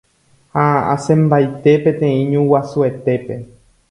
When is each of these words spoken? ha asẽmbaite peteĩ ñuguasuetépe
ha 0.53 0.63
asẽmbaite 0.93 1.71
peteĩ 1.83 2.19
ñuguasuetépe 2.31 3.35